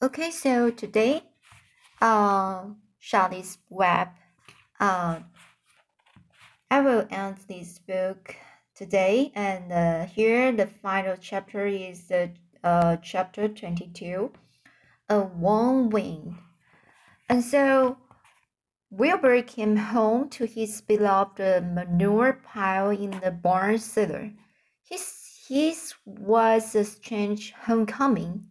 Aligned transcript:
Okay, 0.00 0.30
so 0.30 0.70
today, 0.70 1.24
uh, 2.00 2.66
Charlotte's 3.00 3.58
Web, 3.68 4.06
uh, 4.78 5.18
I 6.70 6.80
will 6.80 7.08
end 7.10 7.38
this 7.48 7.80
book 7.80 8.36
today, 8.76 9.32
and 9.34 9.72
uh, 9.72 10.06
here 10.06 10.52
the 10.52 10.68
final 10.68 11.16
chapter 11.20 11.66
is 11.66 12.06
the 12.06 12.30
uh, 12.62 12.98
chapter 12.98 13.48
22, 13.48 14.30
A 15.08 15.20
Warm 15.20 15.90
Wind. 15.90 16.36
And 17.28 17.42
so, 17.42 17.98
Wilbur 18.92 19.42
came 19.42 19.74
home 19.74 20.28
to 20.28 20.46
his 20.46 20.80
beloved 20.80 21.74
manure 21.74 22.34
pile 22.44 22.90
in 22.90 23.18
the 23.18 23.32
barn 23.32 23.78
cellar. 23.78 24.30
His, 24.88 25.42
his 25.48 25.94
was 26.06 26.76
a 26.76 26.84
strange 26.84 27.52
homecoming. 27.64 28.47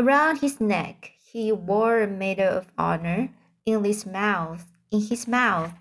Around 0.00 0.38
his 0.38 0.62
neck, 0.62 1.12
he 1.30 1.52
wore 1.52 2.00
a 2.00 2.06
medal 2.06 2.48
of 2.48 2.72
honor. 2.78 3.28
In 3.66 3.84
his 3.84 4.06
mouth, 4.06 4.64
in 4.90 5.02
his 5.02 5.28
mouth, 5.28 5.74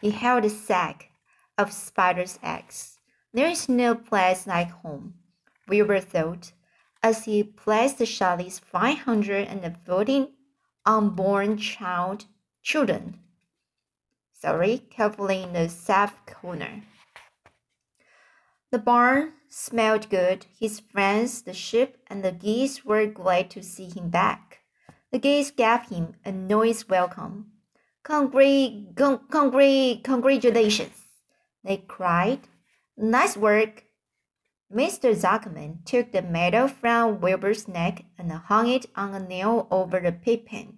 he 0.00 0.12
held 0.12 0.44
a 0.44 0.50
sack 0.50 1.10
of 1.58 1.72
spider's 1.72 2.38
eggs. 2.44 3.00
There 3.34 3.48
is 3.48 3.68
no 3.68 3.96
place 3.96 4.46
like 4.46 4.70
home, 4.70 5.14
Wilbur 5.66 5.98
thought, 5.98 6.52
as 7.02 7.24
he 7.24 7.42
placed 7.42 8.06
Charlotte's 8.06 8.60
five 8.60 8.98
hundred 8.98 9.48
and 9.48 9.76
fourteen 9.84 10.28
unborn 10.84 11.58
child 11.58 12.26
children. 12.62 13.18
Sorry, 14.32 14.78
carefully 14.78 15.42
in 15.42 15.54
the 15.54 15.68
safe 15.68 16.14
corner. 16.24 16.82
The 18.76 18.82
barn 18.82 19.32
smelled 19.48 20.10
good. 20.10 20.44
His 20.60 20.80
friends, 20.80 21.40
the 21.40 21.54
sheep 21.54 21.96
and 22.08 22.22
the 22.22 22.30
geese, 22.30 22.84
were 22.84 23.06
glad 23.06 23.48
to 23.52 23.62
see 23.62 23.88
him 23.88 24.10
back. 24.10 24.58
The 25.10 25.18
geese 25.18 25.50
gave 25.50 25.88
him 25.88 26.16
a 26.26 26.30
noisy 26.30 26.84
welcome. 26.86 27.52
Congr- 28.04 28.94
con- 28.94 29.20
congr- 29.30 30.04
congratulations, 30.04 30.92
they 31.64 31.78
cried. 31.88 32.40
Nice 32.98 33.34
work. 33.34 33.84
Mr. 34.70 35.16
Zuckerman 35.16 35.82
took 35.86 36.12
the 36.12 36.20
medal 36.20 36.68
from 36.68 37.22
Wilbur's 37.22 37.66
neck 37.66 38.04
and 38.18 38.30
hung 38.30 38.68
it 38.68 38.84
on 38.94 39.14
a 39.14 39.26
nail 39.26 39.68
over 39.70 40.00
the 40.00 40.12
pigpen, 40.12 40.76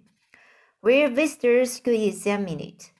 where 0.79 1.09
visitors 1.09 1.81
could 1.81 1.99
examine 1.99 2.61
it. 2.61 2.93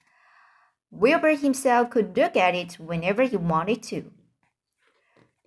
Wilbur 0.92 1.38
himself 1.38 1.90
could 1.90 2.18
look 2.18 2.36
at 2.36 2.54
it 2.54 2.74
whenever 2.74 3.24
he 3.24 3.38
wanted 3.38 3.82
to. 3.84 4.12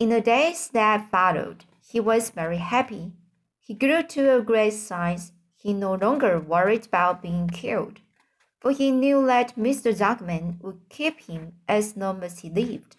In 0.03 0.09
the 0.09 0.21
days 0.21 0.67
that 0.73 1.13
followed, 1.13 1.65
he 1.81 2.01
was 2.01 2.31
very 2.31 2.57
happy. 2.57 3.13
He 3.61 3.73
grew 3.73 4.03
to 4.03 4.35
a 4.35 4.43
great 4.43 4.73
size. 4.73 5.31
He 5.55 5.73
no 5.73 5.95
longer 5.95 6.41
worried 6.41 6.87
about 6.87 7.23
being 7.23 7.49
killed, 7.49 8.01
for 8.59 8.73
he 8.73 8.91
knew 8.91 9.25
that 9.27 9.55
Mr. 9.55 9.95
Zuckerman 9.95 10.61
would 10.61 10.81
keep 10.89 11.21
him 11.21 11.53
as 11.69 11.97
long 11.97 12.25
as 12.25 12.41
he 12.41 12.51
lived. 12.51 12.97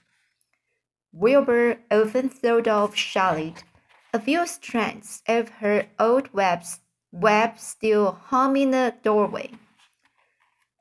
Wilbur 1.11 1.79
often 1.91 2.29
thought 2.29 2.69
of 2.69 2.95
Charlotte, 2.95 3.65
a 4.13 4.19
few 4.21 4.47
strands 4.47 5.23
of 5.27 5.49
her 5.59 5.87
old 5.99 6.33
webs, 6.33 6.79
web 7.11 7.59
still 7.59 8.13
hung 8.13 8.55
in 8.55 8.71
the 8.71 8.95
doorway. 9.03 9.49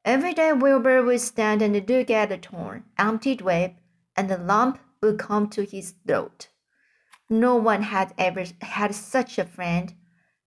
Every 0.04 0.34
day 0.34 0.52
Wilbur 0.52 1.02
would 1.02 1.20
stand 1.20 1.62
and 1.62 1.74
look 1.74 2.10
at 2.10 2.28
the 2.28 2.38
torn, 2.38 2.84
empty 2.96 3.34
web, 3.42 3.72
and 4.16 4.30
the 4.30 4.38
lump 4.38 4.78
would 5.02 5.18
come 5.18 5.48
to 5.48 5.64
his 5.64 5.94
throat. 6.06 6.48
No 7.28 7.56
one 7.56 7.82
had 7.82 8.14
ever 8.16 8.44
had 8.60 8.94
such 8.94 9.38
a 9.38 9.44
friend, 9.44 9.94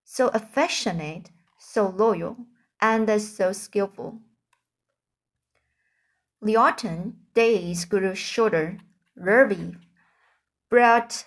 so 0.04 0.28
affectionate, 0.28 1.30
so 1.58 1.88
loyal, 1.88 2.36
and 2.80 3.20
so 3.20 3.52
skillful. 3.52 4.20
Autumn 6.56 7.16
days 7.34 7.84
grew 7.84 8.14
shorter. 8.14 8.78
Lurvy 9.18 9.76
brought 10.70 11.24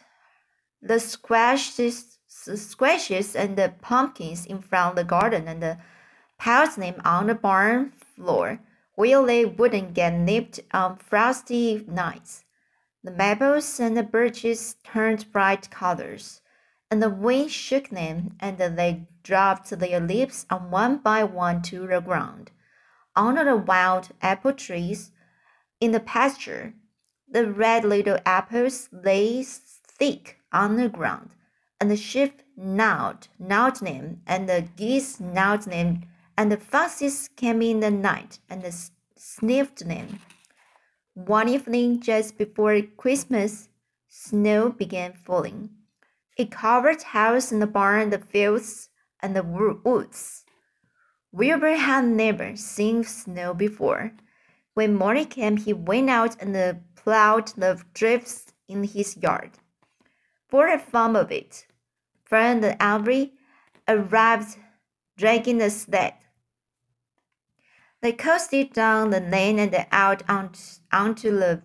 the 0.82 1.00
squashes, 1.00 2.20
squashes 2.28 3.36
and 3.36 3.58
the 3.58 3.74
pumpkins 3.82 4.46
in 4.46 4.62
from 4.62 4.96
the 4.96 5.04
garden 5.04 5.48
and 5.48 5.62
the 5.62 5.78
piled 6.38 6.76
them 6.78 7.02
on 7.04 7.28
the 7.28 7.36
barn 7.36 7.92
floor 8.16 8.60
where 8.96 9.26
they 9.26 9.46
wouldn't 9.46 9.94
get 9.94 10.14
nipped 10.14 10.60
on 10.72 10.98
frosty 10.98 11.84
nights. 11.88 12.46
The 13.02 13.12
maples 13.12 13.80
and 13.80 13.96
the 13.96 14.04
birches 14.04 14.76
turned 14.84 15.32
bright 15.32 15.70
colors, 15.72 16.42
and 16.92 17.02
the 17.02 17.10
wind 17.10 17.50
shook 17.52 17.90
them, 17.90 18.36
and 18.40 18.58
they 18.58 19.08
dropped 19.24 19.70
their 19.70 20.02
leaves 20.02 20.46
one 20.50 20.98
by 20.98 21.24
one 21.24 21.62
to 21.64 21.88
the 21.88 22.02
ground. 22.02 22.52
Under 23.16 23.46
the 23.46 23.56
wild 23.56 24.10
apple 24.22 24.54
trees 24.54 25.12
in 25.80 25.92
the 25.92 26.00
pasture, 26.02 26.74
the 27.28 27.50
red 27.50 27.86
little 27.86 28.20
apples 28.26 28.90
lay 28.92 29.44
thick 29.44 30.42
on 30.52 30.76
the 30.76 30.90
ground, 30.90 31.30
and 31.80 31.90
the 31.90 31.96
sheep 31.96 32.42
gnawed, 32.58 33.28
gnawed 33.40 33.78
them, 33.78 34.22
and 34.28 34.50
the 34.50 34.68
geese 34.76 35.20
gnawed 35.20 35.62
them, 35.64 36.04
and 36.38 36.52
the 36.52 36.58
foxes 36.58 37.30
came 37.38 37.62
in 37.62 37.80
the 37.80 37.92
night 37.92 38.40
and 38.50 38.64
sniffed 39.16 39.88
them. 39.88 40.20
One 41.14 41.50
evening, 41.50 42.02
just 42.02 42.38
before 42.38 42.82
Christmas, 42.82 43.70
snow 44.08 44.70
began 44.70 45.14
falling. 45.14 45.70
It 46.38 46.52
covered 46.52 47.02
house 47.04 47.52
and 47.52 47.62
the 47.62 47.68
barn, 47.68 48.12
the 48.12 48.20
fields, 48.20 48.90
and 49.22 49.36
the 49.36 49.44
woods. 49.44 50.46
Wilbur 51.32 51.76
had 51.76 52.06
never 52.06 52.56
seen 52.56 53.04
snow 53.04 53.54
before. 53.54 54.14
When 54.74 54.96
morning 54.96 55.26
came, 55.26 55.58
he 55.58 55.74
went 55.74 56.10
out 56.10 56.42
and 56.42 56.56
plowed 56.96 57.50
the 57.58 57.82
drifts 57.94 58.54
in 58.68 58.84
his 58.84 59.18
yard. 59.18 59.52
For 60.48 60.72
the 60.72 60.80
fun 60.80 61.16
of 61.16 61.32
it, 61.32 61.66
Fern 62.26 62.64
and 62.64 62.78
Avery 62.82 63.34
arrived 63.88 64.58
dragging 65.18 65.62
a 65.62 65.70
sled. 65.70 66.14
They 68.02 68.14
coasted 68.14 68.72
down 68.72 69.10
the 69.10 69.20
lane 69.20 69.60
and 69.60 69.86
out 69.92 70.24
onto 70.30 71.32
the 71.32 71.62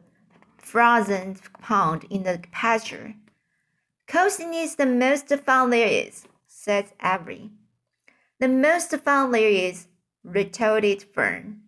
frozen 0.59 1.37
pond 1.61 2.07
in 2.11 2.25
the 2.25 2.43
pasture. 2.51 3.15
Coasting 4.09 4.53
is 4.53 4.75
the 4.75 4.87
most 4.87 5.29
fun 5.29 5.71
there 5.71 5.87
is, 5.87 6.27
said 6.47 6.93
Avery. 7.03 7.51
The 8.41 8.49
most 8.49 8.91
fun 8.97 9.31
there 9.31 9.49
is, 9.49 9.87
retorted 10.25 11.05
Fern, 11.05 11.61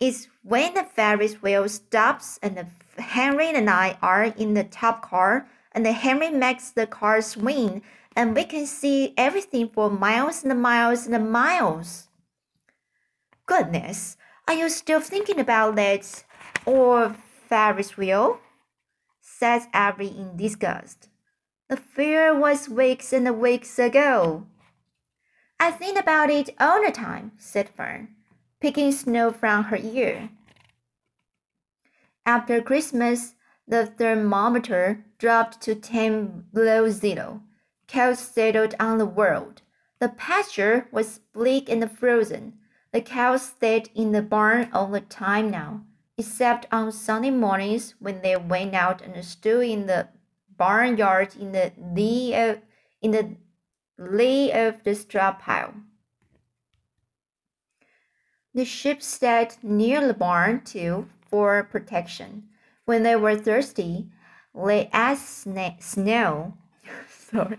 is 0.00 0.28
when 0.42 0.74
the 0.74 0.82
Ferris 0.84 1.34
wheel 1.34 1.68
stops 1.68 2.38
and 2.42 2.66
Henry 2.98 3.50
and 3.50 3.70
I 3.70 3.96
are 4.02 4.24
in 4.24 4.54
the 4.54 4.64
top 4.64 5.08
car 5.08 5.48
and 5.72 5.86
Henry 5.86 6.30
makes 6.30 6.70
the 6.70 6.86
car 6.86 7.20
swing 7.22 7.82
and 8.16 8.34
we 8.34 8.44
can 8.44 8.66
see 8.66 9.14
everything 9.16 9.68
for 9.68 9.88
miles 9.88 10.42
and 10.42 10.60
miles 10.60 11.06
and 11.06 11.30
miles. 11.30 12.07
Goodness, 13.48 14.18
are 14.46 14.52
you 14.52 14.68
still 14.68 15.00
thinking 15.00 15.40
about 15.40 15.76
that 15.76 16.22
or 16.66 17.16
Ferris 17.48 17.96
wheel? 17.96 18.40
said 19.22 19.62
Avery 19.74 20.08
in 20.08 20.36
disgust. 20.36 21.08
The 21.70 21.78
fear 21.78 22.38
was 22.38 22.68
weeks 22.68 23.10
and 23.10 23.40
weeks 23.40 23.78
ago. 23.78 24.46
I 25.58 25.70
think 25.70 25.98
about 25.98 26.28
it 26.28 26.50
all 26.60 26.84
the 26.84 26.92
time, 26.92 27.32
said 27.38 27.70
Fern, 27.70 28.08
picking 28.60 28.92
snow 28.92 29.32
from 29.32 29.64
her 29.64 29.78
ear. 29.82 30.28
After 32.26 32.60
Christmas, 32.60 33.34
the 33.66 33.86
thermometer 33.86 35.06
dropped 35.18 35.62
to 35.62 35.74
10 35.74 36.44
below 36.52 36.90
zero. 36.90 37.42
Cold 37.90 38.18
settled 38.18 38.74
on 38.78 38.98
the 38.98 39.06
world. 39.06 39.62
The 40.00 40.10
pasture 40.10 40.86
was 40.92 41.20
bleak 41.32 41.70
and 41.70 41.90
frozen. 41.90 42.58
The 42.92 43.00
cows 43.02 43.42
stayed 43.42 43.90
in 43.94 44.12
the 44.12 44.22
barn 44.22 44.70
all 44.72 44.86
the 44.86 45.00
time 45.00 45.50
now, 45.50 45.82
except 46.16 46.66
on 46.72 46.90
Sunday 46.90 47.30
mornings 47.30 47.94
when 47.98 48.22
they 48.22 48.36
went 48.36 48.74
out 48.74 49.02
and 49.02 49.22
stood 49.24 49.66
in 49.68 49.86
the 49.86 50.08
barnyard 50.56 51.36
in 51.38 51.52
the 51.52 51.72
lee 51.78 52.34
of, 52.34 52.60
in 53.02 53.10
the 53.10 53.36
lee 53.98 54.50
of 54.52 54.82
the 54.84 54.94
straw 54.94 55.32
pile. 55.32 55.74
The 58.54 58.64
sheep 58.64 59.02
stayed 59.02 59.54
near 59.62 60.06
the 60.06 60.14
barn 60.14 60.62
too 60.64 61.08
for 61.30 61.62
protection. 61.64 62.48
When 62.86 63.02
they 63.02 63.16
were 63.16 63.36
thirsty, 63.36 64.08
they 64.54 64.90
ate 64.94 65.18
snow. 65.80 66.54
Sorry. 67.08 67.58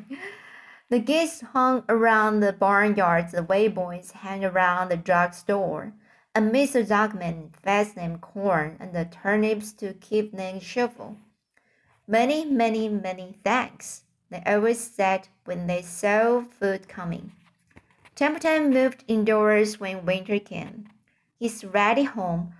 The 0.90 1.00
geese 1.00 1.42
hung 1.42 1.84
around 1.88 2.40
the 2.40 2.52
barnyard 2.52 3.30
the 3.30 3.44
way 3.44 3.68
boys 3.68 4.10
hang 4.10 4.44
around 4.44 4.90
the 4.90 4.98
drugstore, 4.98 5.94
and 6.34 6.52
Mr. 6.52 6.84
Zuckerman 6.84 7.52
fed 7.62 7.94
them 7.94 8.18
corn 8.18 8.76
and 8.80 8.92
the 8.92 9.06
turnips 9.06 9.72
to 9.74 9.94
keep 9.94 10.32
them 10.32 10.60
cheerful. 10.60 11.18
Many, 12.08 12.44
many, 12.44 12.90
many 12.90 13.38
thanks, 13.44 14.02
they 14.32 14.42
always 14.48 14.80
said 14.80 15.28
when 15.46 15.68
they 15.68 15.84
saw 15.84 16.42
food 16.42 16.88
coming. 16.88 17.34
Templeton 18.16 18.72
moved 18.72 19.04
indoors 19.08 19.80
when 19.80 20.08
winter 20.08 20.40
came. 20.40 20.88
His 21.40 21.64
ready 21.64 22.04
home 22.04 22.56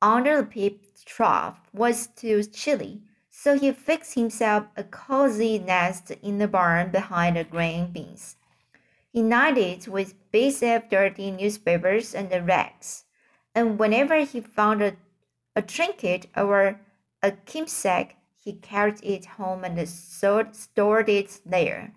under 0.00 0.38
the 0.38 0.46
peat 0.46 1.04
trough 1.04 1.60
was 1.74 2.06
too 2.06 2.42
chilly, 2.44 3.02
so 3.42 3.58
he 3.58 3.72
fixed 3.72 4.16
himself 4.16 4.66
a 4.76 4.84
cozy 4.84 5.58
nest 5.58 6.10
in 6.22 6.36
the 6.36 6.46
barn 6.46 6.90
behind 6.90 7.38
the 7.38 7.44
grain 7.44 7.90
bins. 7.90 8.36
He 9.14 9.22
nighted 9.22 9.88
with 9.88 10.30
bits 10.30 10.62
of 10.62 10.90
dirty 10.90 11.30
newspapers 11.30 12.14
and 12.14 12.30
rags, 12.46 13.04
and 13.54 13.78
whenever 13.78 14.24
he 14.24 14.42
found 14.42 14.82
a, 14.82 14.92
a 15.56 15.62
trinket 15.62 16.26
or 16.36 16.80
a 17.22 17.30
keepsake, 17.30 18.16
he 18.36 18.52
carried 18.52 19.02
it 19.02 19.24
home 19.24 19.64
and 19.64 19.88
stored 19.88 21.08
it 21.08 21.40
there. 21.46 21.94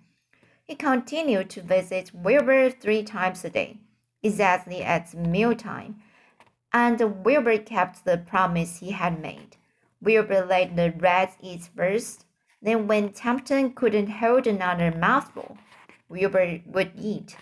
He 0.64 0.76
continued 0.76 1.50
to 1.50 1.62
visit 1.62 2.12
Wilbur 2.14 2.70
three 2.70 3.04
times 3.04 3.44
a 3.44 3.50
day, 3.50 3.80
exactly 4.24 4.82
at 4.82 5.14
mealtime, 5.14 5.98
and 6.72 7.26
Wilbur 7.26 7.58
kept 7.58 8.06
the 8.06 8.18
promise 8.18 8.78
he 8.78 8.92
had 8.92 9.22
made. 9.22 9.58
Wilbur 10.04 10.46
let 10.46 10.76
the 10.76 10.94
rats 10.98 11.36
eat 11.42 11.70
first, 11.76 12.26
then 12.62 12.88
when 12.88 13.14
Templeton 13.14 13.74
couldn't 13.74 14.10
hold 14.10 14.46
another 14.46 14.92
mouthful, 14.92 15.58
Wilbur 16.10 16.60
would 16.66 16.92
eat. 16.96 17.36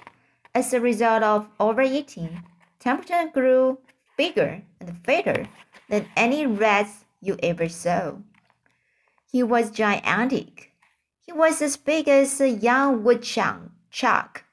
As 0.54 0.74
a 0.74 0.80
result 0.80 1.24
of 1.24 1.50
overeating, 1.60 2.44
Templeton 2.80 3.32
grew 3.32 3.80
bigger 4.18 4.64
and 4.80 4.98
fatter 5.06 5.48
than 5.90 6.08
any 6.16 6.46
rats 6.46 7.06
you 7.22 7.38
ever 7.42 7.68
saw. 7.68 8.18
He 9.32 9.44
was 9.44 9.72
gigantic 9.72 10.72
he 11.32 11.38
was 11.38 11.62
as 11.62 11.78
big 11.78 12.10
as 12.10 12.42
a 12.42 12.50
young 12.50 13.04
woodchuck. 13.04 14.44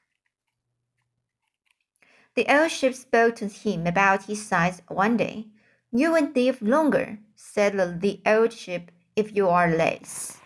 The 2.35 2.45
old 2.47 2.71
ship 2.71 2.93
spoke 2.93 3.35
to 3.37 3.47
him 3.47 3.85
about 3.85 4.23
his 4.23 4.45
size 4.47 4.81
one 4.87 5.17
day. 5.17 5.47
You 5.91 6.11
will 6.11 6.29
live 6.35 6.61
longer, 6.61 7.17
said 7.35 8.01
the 8.01 8.21
old 8.23 8.53
ship, 8.53 8.91
if 9.15 9.35
you 9.35 9.49
are 9.49 9.67
less. 9.67 10.37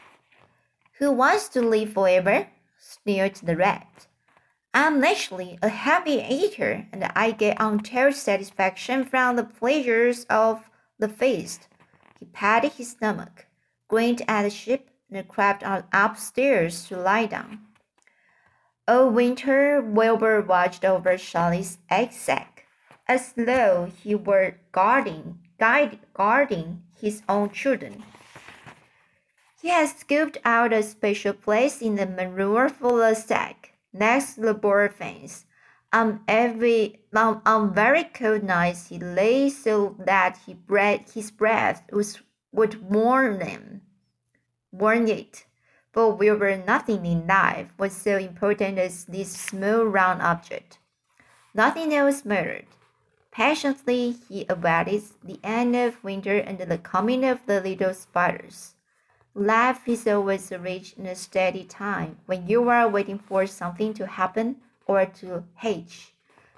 Who 0.99 1.11
wants 1.11 1.49
to 1.49 1.61
live 1.61 1.93
forever? 1.93 2.47
sneered 2.79 3.35
the 3.35 3.57
rat. 3.57 4.07
I'm 4.73 5.01
naturally 5.01 5.59
a 5.61 5.67
happy 5.67 6.25
eater, 6.29 6.87
and 6.93 7.03
I 7.15 7.31
get 7.31 7.57
untold 7.59 8.15
satisfaction 8.15 9.03
from 9.03 9.35
the 9.35 9.43
pleasures 9.43 10.23
of 10.29 10.69
the 10.97 11.09
feast. 11.09 11.67
He 12.19 12.25
patted 12.27 12.71
his 12.73 12.91
stomach, 12.91 13.47
grinned 13.89 14.21
at 14.29 14.43
the 14.43 14.49
ship, 14.49 14.91
and 15.11 15.27
crept 15.27 15.61
on 15.63 15.83
upstairs 15.91 16.85
to 16.85 16.95
lie 16.97 17.25
down. 17.25 17.59
All 18.87 19.09
winter, 19.09 19.81
Wilbur 19.81 20.41
watched 20.41 20.85
over 20.85 21.17
Charlie's 21.17 21.79
egg 21.89 22.13
sack, 22.13 22.52
as 23.07 23.33
though 23.35 23.91
he 24.03 24.15
were 24.15 24.55
guarding, 24.71 25.39
guide, 25.59 25.99
guarding 26.13 26.83
his 26.99 27.21
own 27.27 27.49
children. 27.51 28.03
He 29.61 29.69
had 29.69 29.89
scooped 29.89 30.37
out 30.43 30.73
a 30.73 30.83
special 30.83 31.33
place 31.33 31.81
in 31.81 31.95
the 31.95 32.05
manure-full 32.05 33.15
sack 33.15 33.73
next 33.93 34.35
to 34.35 34.41
the 34.41 34.53
board 34.53 34.93
fence. 34.93 35.45
On 35.91 36.21
every 36.27 37.01
on, 37.13 37.41
on 37.45 37.73
very 37.73 38.03
cold 38.03 38.43
nights, 38.43 38.87
he 38.87 38.97
lay 38.97 39.49
so 39.49 39.95
that 39.99 40.39
he 40.45 40.53
breath, 40.53 41.13
his 41.13 41.29
breath 41.29 41.83
was, 41.91 42.19
would 42.51 42.89
warm 42.89 43.39
them 43.39 43.81
warn 44.73 45.07
it. 45.07 45.45
For 45.93 46.11
Wilbur 46.11 46.63
nothing 46.65 47.05
in 47.05 47.27
life 47.27 47.67
was 47.77 47.93
so 47.93 48.17
important 48.17 48.79
as 48.79 49.05
this 49.05 49.31
small 49.31 49.85
round 49.85 50.23
object. 50.23 50.79
Nothing 51.53 51.93
else 51.93 52.25
mattered. 52.25 52.65
Patiently 53.33 54.11
he 54.29 54.45
awaited 54.47 55.05
the 55.23 55.39
end 55.43 55.75
of 55.75 56.03
winter 56.03 56.37
and 56.37 56.59
the 56.59 56.77
coming 56.77 57.25
of 57.25 57.43
the 57.47 57.59
little 57.61 57.95
spiders. 57.95 58.75
Life 59.33 59.87
is 59.87 60.05
always 60.05 60.51
a 60.51 60.59
rich 60.59 60.93
and 60.95 61.07
a 61.07 61.15
steady 61.15 61.63
time 61.63 62.19
when 62.27 62.47
you 62.47 62.69
are 62.69 62.87
waiting 62.87 63.17
for 63.17 63.47
something 63.47 63.95
to 63.95 64.05
happen 64.05 64.57
or 64.85 65.07
to 65.07 65.45
hatch. 65.55 66.13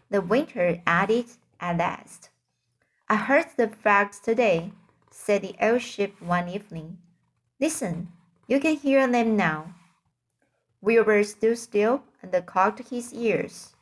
The 0.09 0.19
winter 0.19 0.81
added 0.85 1.27
at 1.61 1.77
last. 1.77 2.29
I 3.07 3.15
heard 3.15 3.45
the 3.55 3.69
frogs 3.69 4.19
today, 4.19 4.73
said 5.09 5.43
the 5.43 5.55
old 5.61 5.81
ship 5.81 6.21
one 6.21 6.49
evening. 6.49 6.97
Listen, 7.57 8.09
you 8.49 8.59
can 8.59 8.75
hear 8.75 9.07
them 9.07 9.37
now. 9.37 9.75
Wilbur 10.81 11.23
stood 11.23 11.57
still 11.57 12.03
and 12.21 12.45
cocked 12.45 12.89
his 12.89 13.13
ears. 13.13 13.75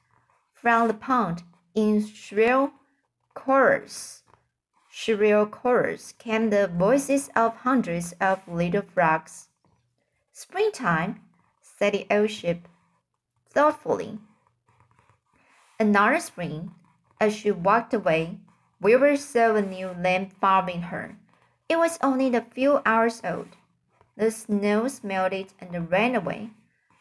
From 0.53 0.87
the 0.87 0.93
pond, 0.93 1.41
in 1.73 2.05
shrill 2.05 2.71
chorus, 3.33 4.23
shrill 4.89 5.45
chorus, 5.45 6.13
came 6.17 6.49
the 6.49 6.67
voices 6.67 7.29
of 7.35 7.57
hundreds 7.57 8.13
of 8.21 8.47
little 8.47 8.81
frogs. 8.81 9.49
Springtime, 10.31 11.21
said 11.61 11.93
the 11.93 12.07
old 12.09 12.29
ship, 12.29 12.67
thoughtfully. 13.49 14.19
Another 15.79 16.19
spring, 16.19 16.71
as 17.19 17.35
she 17.35 17.51
walked 17.51 17.93
away, 17.93 18.37
Wilbur 18.79 19.17
saw 19.17 19.55
a 19.55 19.61
new 19.61 19.89
lamp 19.89 20.33
following 20.39 20.83
her. 20.83 21.15
It 21.69 21.77
was 21.77 21.97
only 22.01 22.33
a 22.35 22.41
few 22.41 22.81
hours 22.85 23.21
old. 23.23 23.49
The 24.15 24.29
snows 24.29 25.03
melted 25.03 25.53
and 25.59 25.89
ran 25.89 26.15
away. 26.15 26.51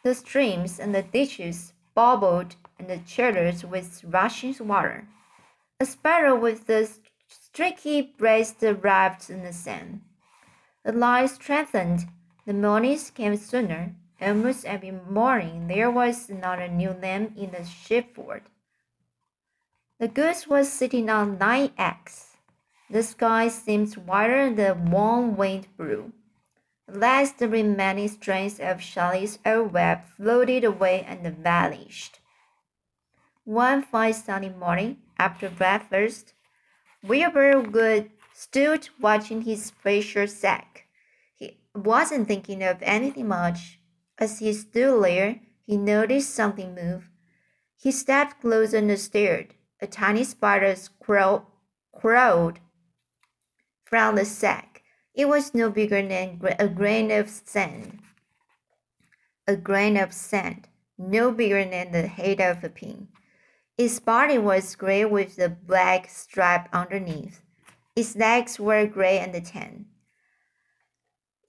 The 0.03 0.15
streams 0.15 0.79
and 0.79 0.95
the 0.95 1.03
ditches 1.03 1.73
bubbled 1.93 2.55
and 2.79 2.89
the 2.89 2.97
chattered 2.97 3.63
with 3.63 4.03
rushing 4.03 4.55
water. 4.59 5.07
A 5.79 5.85
sparrow 5.85 6.35
with 6.35 6.69
a 6.69 6.87
streaky 7.27 8.01
breast 8.01 8.63
arrived 8.63 9.29
in 9.29 9.43
the 9.43 9.53
sand. 9.53 10.01
The 10.83 10.91
light 10.91 11.29
strengthened. 11.31 12.05
The 12.45 12.53
mornings 12.53 13.09
came 13.09 13.35
sooner. 13.37 13.95
Almost 14.21 14.65
every 14.65 14.91
morning 14.91 15.67
there 15.67 15.91
was 15.91 16.29
another 16.29 16.67
new 16.67 16.91
lamp 16.91 17.37
in 17.37 17.51
the 17.51 17.65
shipboard. 17.65 18.43
The 19.99 20.07
goose 20.07 20.47
was 20.47 20.71
sitting 20.71 21.09
on 21.09 21.37
nine 21.37 21.71
eggs. 21.77 22.37
The 22.89 23.03
sky 23.03 23.47
seemed 23.47 23.97
and 24.07 24.57
the 24.57 24.75
warm 24.75 25.35
wind 25.35 25.67
blew. 25.77 26.13
At 26.87 26.97
last 26.97 27.39
the 27.39 27.49
remaining 27.49 28.09
strands 28.09 28.59
of 28.59 28.81
Charlie's 28.81 29.39
old 29.45 29.73
web 29.73 30.05
floated 30.05 30.63
away 30.63 31.05
and 31.07 31.25
vanished. 31.37 32.19
One 33.45 33.81
fine 33.81 34.13
sunny 34.13 34.49
morning, 34.49 34.97
after 35.23 35.49
breakfast, 35.49 36.33
Wilbur 37.01 37.61
Wood 37.61 38.11
stood 38.33 38.89
watching 38.99 39.43
his 39.43 39.71
precious 39.71 40.37
sack. 40.37 40.87
He 41.35 41.59
wasn't 41.73 42.27
thinking 42.27 42.61
of 42.61 42.77
anything 42.81 43.29
much. 43.29 43.79
As 44.17 44.39
he 44.39 44.51
stood 44.51 45.01
there, 45.01 45.39
he 45.65 45.77
noticed 45.77 46.35
something 46.35 46.75
move. 46.75 47.09
He 47.77 47.91
stepped 47.91 48.41
closer 48.41 48.77
and 48.77 48.99
stared 48.99 49.55
a 49.79 49.87
tiny 49.87 50.25
spider 50.25 50.75
crawl, 50.99 51.49
crawled 51.93 52.59
from 53.85 54.15
the 54.17 54.25
sack. 54.25 54.83
It 55.13 55.29
was 55.29 55.53
no 55.53 55.69
bigger 55.69 56.01
than 56.05 56.41
a 56.59 56.67
grain 56.67 57.11
of 57.11 57.29
sand. 57.29 57.99
A 59.47 59.55
grain 59.55 59.95
of 59.95 60.11
sand, 60.11 60.67
no 60.97 61.31
bigger 61.31 61.63
than 61.63 61.91
the 61.93 62.07
head 62.07 62.41
of 62.41 62.63
a 62.63 62.69
pin. 62.69 63.07
Its 63.75 63.99
body 63.99 64.37
was 64.37 64.75
gray 64.75 65.03
with 65.03 65.39
a 65.39 65.49
black 65.49 66.07
stripe 66.07 66.69
underneath. 66.71 67.41
Its 67.95 68.15
legs 68.15 68.59
were 68.59 68.85
gray 68.85 69.17
and 69.17 69.33
tan. 69.45 69.85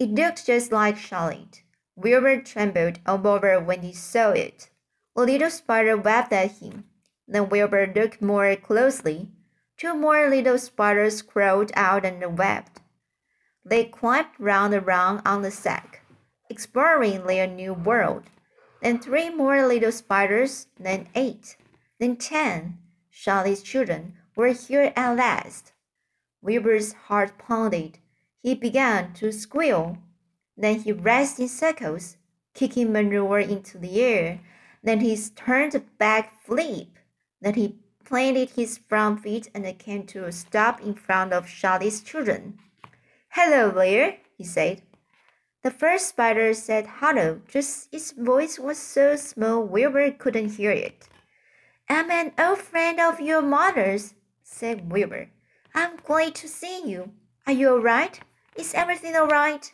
It 0.01 0.09
looked 0.09 0.47
just 0.47 0.73
like 0.73 0.97
Charlotte. 0.97 1.63
Wilbur 1.97 2.41
trembled 2.41 2.99
all 3.07 3.27
over 3.27 3.61
when 3.61 3.83
he 3.83 3.93
saw 3.93 4.31
it. 4.31 4.71
A 5.15 5.21
little 5.23 5.51
spider 5.51 5.97
webbed 5.99 6.33
at 6.33 6.53
him. 6.53 6.85
Then 7.29 7.51
Wilbur 7.51 7.93
looked 7.95 8.23
more 8.23 8.57
closely. 8.57 9.29
Two 9.77 9.95
more 9.95 10.29
little 10.29 10.59
spiders 10.59 11.21
crawled 11.21 11.73
out 11.75 12.07
and 12.07 12.39
webbed. 12.39 12.81
They 13.65 13.85
climbed 13.85 14.29
round 14.39 14.73
and 14.73 14.87
round 14.87 15.23
on 15.27 15.43
the 15.43 15.51
sack, 15.51 16.03
exploring 16.49 17.27
their 17.27 17.47
new 17.47 17.75
world. 17.75 18.25
Then 18.83 18.99
three 18.99 19.31
more 19.31 19.67
little 19.67 19.93
spiders, 19.93 20.69
then 20.79 21.09
eight, 21.15 21.57
then 21.99 22.17
ten. 22.17 22.79
Charlie's 23.11 23.63
children 23.63 24.15
were 24.35 24.49
here 24.49 24.93
at 24.97 25.17
last. 25.17 25.73
Wilbur's 26.43 26.93
heart 26.93 27.39
pounded. 27.39 27.99
He 28.43 28.55
began 28.55 29.13
to 29.15 29.33
squeal. 29.33 29.99
Then 30.57 30.81
he 30.81 30.93
raced 30.93 31.41
in 31.41 31.49
circles, 31.49 32.17
kicking 32.55 32.93
manure 32.93 33.41
into 33.41 33.79
the 33.79 34.03
air. 34.03 34.41
Then 34.83 35.01
he 35.01 35.17
turned 35.17 35.81
back 35.99 36.43
flip. 36.45 36.89
Then 37.41 37.55
he 37.55 37.77
planted 38.05 38.51
his 38.51 38.79
front 38.79 39.23
feet 39.23 39.49
and 39.55 39.79
came 39.79 40.05
to 40.07 40.27
a 40.27 40.33
stop 40.33 40.81
in 40.81 40.95
front 40.95 41.33
of 41.33 41.49
Charlie's 41.49 42.03
children. 42.03 42.59
Hello 43.31 43.71
there, 43.71 44.19
he 44.37 44.45
said. 44.45 44.83
The 45.63 45.71
first 45.71 46.11
spider 46.11 46.53
said 46.53 46.87
hello, 46.99 47.41
just 47.49 47.89
its 47.91 48.13
voice 48.13 48.59
was 48.59 48.77
so 48.77 49.17
small 49.17 49.63
Wilbur 49.63 50.11
couldn't 50.11 50.57
hear 50.57 50.71
it. 50.71 51.09
I'm 51.89 52.11
an 52.11 52.33
old 52.39 52.59
friend 52.59 52.99
of 52.99 53.21
your 53.21 53.43
mother's, 53.43 54.15
said 54.43 54.91
Wilbur. 54.91 55.29
I'm 55.75 55.97
glad 55.97 56.35
to 56.37 56.49
see 56.49 56.89
you. 56.89 57.13
Are 57.47 57.53
you 57.53 57.71
all 57.71 57.81
right? 57.81 58.19
Is 58.57 58.75
everything 58.75 59.17
all 59.17 59.27
right? 59.27 59.71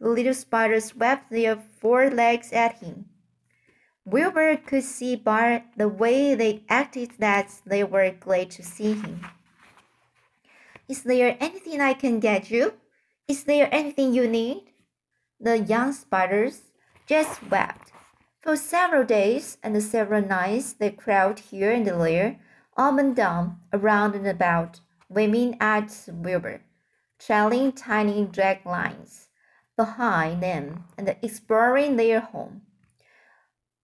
The 0.00 0.08
little 0.08 0.34
spiders 0.34 0.86
swept 0.86 1.30
their 1.30 1.56
four 1.56 2.10
legs 2.10 2.52
at 2.52 2.78
him. 2.78 3.06
Wilbur 4.04 4.56
could 4.56 4.84
see 4.84 5.16
by 5.16 5.64
the 5.76 5.88
way 5.88 6.34
they 6.34 6.62
acted 6.68 7.12
that 7.18 7.52
they 7.66 7.82
were 7.82 8.10
glad 8.12 8.50
to 8.52 8.62
see 8.62 8.94
him. 8.94 9.20
Is 10.88 11.02
there 11.02 11.36
anything 11.40 11.80
I 11.80 11.94
can 11.94 12.20
get 12.20 12.50
you? 12.50 12.74
Is 13.26 13.44
there 13.44 13.68
anything 13.72 14.14
you 14.14 14.28
need? 14.28 14.70
The 15.40 15.58
young 15.58 15.92
spiders 15.92 16.62
just 17.06 17.42
wept. 17.50 17.92
For 18.46 18.54
several 18.54 19.02
days 19.02 19.58
and 19.60 19.82
several 19.82 20.24
nights 20.24 20.72
they 20.72 20.92
crawled 20.92 21.40
here 21.40 21.72
and 21.72 21.84
there, 21.84 22.38
up 22.76 22.96
and 22.96 23.16
down, 23.16 23.58
around 23.72 24.14
and 24.14 24.24
about, 24.24 24.78
women 25.08 25.56
at 25.60 26.04
Wilbur, 26.06 26.60
trailing 27.18 27.72
tiny 27.72 28.24
drag 28.24 28.64
lines 28.64 29.30
behind 29.76 30.44
them 30.44 30.84
and 30.96 31.16
exploring 31.22 31.96
their 31.96 32.20
home. 32.20 32.62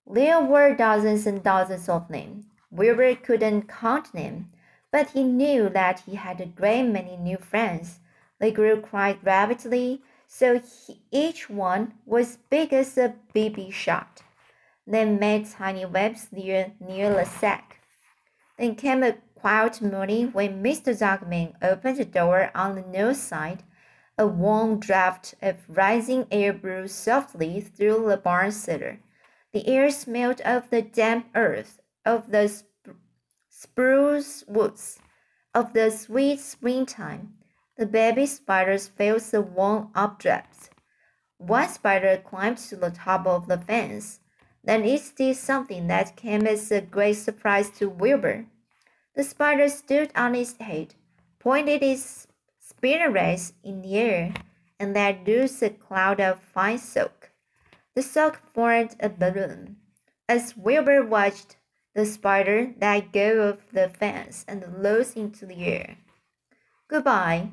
There 0.07 0.41
were 0.41 0.77
dozens 0.77 1.27
and 1.27 1.43
dozens 1.43 1.89
of 1.89 2.07
them. 2.07 2.45
Wilbur 2.71 3.17
couldn't 3.17 3.67
count 3.67 4.13
them, 4.13 4.53
but 4.93 5.11
he 5.11 5.25
knew 5.25 5.71
that 5.71 6.05
he 6.07 6.15
had 6.15 6.41
a 6.41 6.47
great 6.47 6.85
many 6.85 7.17
new 7.17 7.37
friends. 7.37 7.99
They 8.39 8.53
grew 8.53 8.81
quite 8.81 9.25
rapidly, 9.25 10.03
so 10.29 10.61
he, 10.61 11.03
each 11.11 11.51
one 11.51 11.95
was 12.07 12.39
big 12.49 12.73
as 12.73 12.97
a 12.97 13.17
baby 13.35 13.69
shot. 13.73 14.23
They 14.87 15.05
made 15.05 15.49
tiny 15.49 15.85
webs 15.85 16.29
near, 16.33 16.73
near 16.81 17.15
the 17.15 17.25
sack. 17.25 17.81
Then 18.59 18.75
came 18.75 19.03
a 19.03 19.17
quiet 19.35 19.81
morning 19.81 20.33
when 20.33 20.63
Mr. 20.63 20.97
Duckman 20.97 21.55
opened 21.63 21.99
the 21.99 22.05
door 22.05 22.51
on 22.55 22.75
the 22.75 22.83
north 22.83 23.17
side. 23.17 23.63
A 24.19 24.27
warm 24.27 24.79
draught 24.79 25.35
of 25.41 25.57
rising 25.69 26.27
air 26.31 26.53
blew 26.53 26.87
softly 26.89 27.61
through 27.61 28.09
the 28.09 28.17
barn 28.17 28.53
cellar. 28.53 29.01
The 29.53 29.67
air 29.69 29.91
smelled 29.91 30.41
of 30.43 30.71
the 30.71 30.83
damp 30.83 31.27
earth, 31.35 31.81
of 32.05 32.31
the 32.31 32.49
sp 32.49 32.67
spruce 33.49 34.45
woods, 34.49 34.99
of 35.55 35.73
the 35.73 35.91
sweet 35.91 36.41
springtime. 36.41 37.35
The 37.77 37.87
baby 37.87 38.27
spiders 38.27 38.89
felt 38.89 39.23
the 39.23 39.43
warm 39.43 39.91
updraft. 39.95 40.71
One 41.39 41.69
spider 41.69 42.17
climbed 42.17 42.59
to 42.59 42.77
the 42.77 42.91
top 42.91 43.27
of 43.27 43.49
the 43.49 43.59
fence. 43.59 44.21
Then 44.65 44.85
it 44.85 45.13
did 45.17 45.37
something 45.37 45.89
that 45.89 46.17
came 46.17 46.47
as 46.47 46.71
a 46.71 46.81
great 46.81 47.17
surprise 47.17 47.71
to 47.79 47.89
Wilbur. 47.89 48.47
The 49.15 49.25
spider 49.25 49.69
stood 49.69 50.11
on 50.15 50.35
its 50.35 50.57
head, 50.59 50.95
pointed 51.39 51.83
its 51.83 52.29
spinnerets 52.61 53.53
in 53.65 53.83
the 53.83 53.97
air, 53.97 54.35
and 54.79 54.95
let 54.95 55.27
loose 55.27 55.63
a 55.63 55.71
cloud 55.71 56.21
of 56.21 56.41
fine 56.41 56.79
silk. 56.79 57.31
The 57.95 58.03
silk 58.03 58.41
formed 58.55 58.97
a 59.01 59.09
balloon. 59.09 59.77
As 60.29 60.57
Wilbur 60.57 61.05
watched, 61.05 61.57
the 61.95 62.07
spider 62.07 62.73
let 62.81 63.13
go 63.13 63.43
of 63.43 63.59
the 63.73 63.89
fence 63.89 64.45
and 64.49 64.83
rose 64.83 65.15
into 65.15 65.45
the 65.45 65.65
air. 65.67 65.97
Goodbye, 66.89 67.51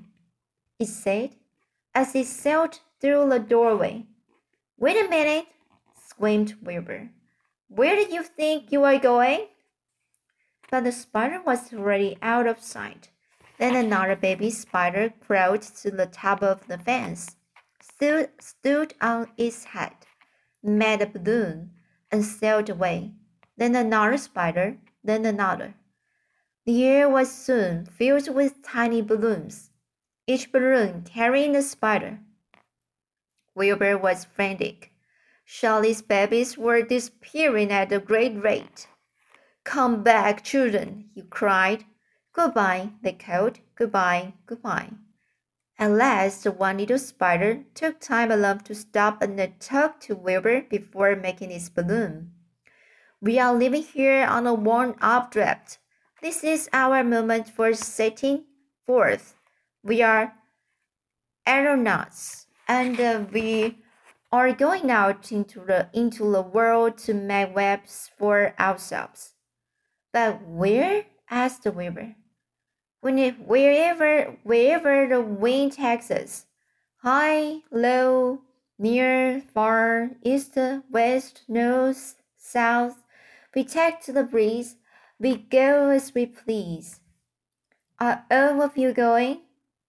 it 0.79 0.87
said, 0.87 1.35
as 1.93 2.15
it 2.15 2.27
sailed 2.27 2.79
through 3.01 3.29
the 3.29 3.39
doorway. 3.39 4.05
Wait 4.77 5.05
a 5.05 5.09
minute, 5.09 5.47
screamed 6.19 6.53
Wilbur. 6.61 7.09
Where 7.69 7.95
do 7.95 8.13
you 8.13 8.23
think 8.23 8.73
you 8.73 8.83
are 8.83 8.99
going? 8.99 9.47
But 10.69 10.83
the 10.83 10.91
spider 10.91 11.41
was 11.41 11.73
already 11.73 12.17
out 12.21 12.45
of 12.45 12.59
sight. 12.59 13.09
Then 13.57 13.73
another 13.73 14.17
baby 14.17 14.49
spider 14.49 15.13
crawled 15.25 15.61
to 15.61 15.89
the 15.89 16.07
top 16.07 16.43
of 16.43 16.67
the 16.67 16.77
fence, 16.77 17.37
stood, 17.81 18.31
stood 18.41 18.95
on 18.99 19.27
its 19.37 19.63
head, 19.63 19.93
made 20.61 21.01
a 21.01 21.07
balloon, 21.07 21.71
and 22.11 22.25
sailed 22.25 22.69
away. 22.69 23.13
Then 23.55 23.73
another 23.73 24.17
spider, 24.17 24.75
then 25.01 25.25
another. 25.25 25.75
The 26.65 26.83
air 26.83 27.07
was 27.07 27.31
soon 27.31 27.85
filled 27.85 28.27
with 28.35 28.61
tiny 28.61 29.01
balloons, 29.01 29.71
each 30.27 30.51
balloon 30.51 31.03
carrying 31.03 31.55
a 31.55 31.61
spider. 31.61 32.19
Wilbur 33.55 33.97
was 33.97 34.25
frantic. 34.25 34.88
Charlie's 35.51 36.03
babies 36.03 36.59
were 36.59 36.83
disappearing 36.83 37.71
at 37.71 37.91
a 37.91 37.97
great 37.97 38.35
rate. 38.41 38.87
Come 39.63 40.03
back, 40.03 40.43
children, 40.43 41.09
he 41.15 41.23
cried. 41.23 41.85
Goodbye, 42.33 42.91
they 43.01 43.13
called. 43.13 43.59
Goodbye, 43.73 44.33
goodbye. 44.45 44.91
At 45.79 45.89
last, 45.89 46.45
one 46.45 46.77
little 46.77 46.99
spider 46.99 47.63
took 47.73 47.99
time 47.99 48.31
enough 48.31 48.63
to 48.65 48.75
stop 48.75 49.23
and 49.23 49.59
talk 49.59 49.99
to 50.01 50.15
Wilbur 50.15 50.67
before 50.69 51.15
making 51.15 51.49
his 51.49 51.67
balloon. 51.67 52.31
We 53.19 53.39
are 53.39 53.53
living 53.53 53.83
here 53.83 54.27
on 54.27 54.45
a 54.45 54.53
warm 54.53 54.97
updraft. 55.01 55.79
This 56.21 56.43
is 56.43 56.69
our 56.71 57.03
moment 57.03 57.49
for 57.49 57.73
setting 57.73 58.45
forth. 58.85 59.33
We 59.81 60.03
are 60.03 60.35
aeronauts, 61.47 62.45
and 62.67 62.99
uh, 62.99 63.25
we 63.31 63.79
are 64.31 64.53
going 64.53 64.91
out 64.91 65.31
into 65.31 65.59
the 65.61 65.89
into 65.93 66.31
the 66.31 66.41
world 66.41 66.97
to 66.99 67.13
make 67.13 67.55
webs 67.55 68.11
for 68.17 68.53
ourselves. 68.59 69.33
But 70.13 70.41
where? 70.43 71.05
asked 71.29 71.63
the 71.63 71.71
weaver. 71.71 72.15
When 73.01 73.17
it, 73.17 73.39
wherever 73.39 74.37
wherever 74.43 75.07
the 75.07 75.21
wind 75.21 75.73
takes 75.73 76.11
us, 76.11 76.45
high, 77.03 77.61
low, 77.71 78.41
near, 78.77 79.41
far, 79.53 80.11
east, 80.23 80.57
west, 80.89 81.43
north, 81.47 82.15
south, 82.37 83.03
we 83.55 83.63
take 83.63 84.01
to 84.01 84.11
the 84.11 84.23
breeze. 84.23 84.75
We 85.19 85.35
go 85.35 85.89
as 85.89 86.13
we 86.13 86.25
please. 86.25 86.99
Are 87.99 88.25
all 88.31 88.61
of 88.61 88.77
you 88.77 88.93
going? 88.93 89.41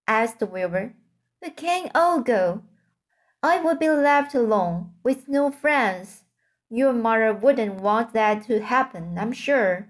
asked 0.06 0.40
the 0.40 0.46
weaver. 0.46 0.94
We 1.40 1.50
can't 1.50 1.90
all 1.94 2.20
go. 2.20 2.62
I 3.42 3.60
would 3.60 3.78
be 3.78 3.88
left 3.88 4.34
alone 4.34 4.92
with 5.02 5.28
no 5.28 5.50
friends. 5.50 6.24
Your 6.68 6.92
mother 6.92 7.32
wouldn't 7.32 7.80
want 7.80 8.12
that 8.12 8.44
to 8.44 8.60
happen, 8.60 9.16
I'm 9.18 9.32
sure. 9.32 9.88